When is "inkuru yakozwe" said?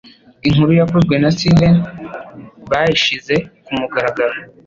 0.47-1.15